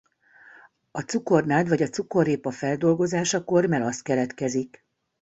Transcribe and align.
A 0.91 1.01
cukornád 1.03 1.67
vagy 1.67 1.81
a 1.81 1.89
cukorrépa 1.89 2.51
feldolgozásakor 2.51 3.65
melasz 3.65 4.01
keletkezik. 4.01 4.85